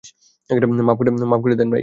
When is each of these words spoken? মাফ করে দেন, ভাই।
মাফ 1.25 1.41
করে 1.41 1.55
দেন, 1.55 1.67
ভাই। 1.69 1.79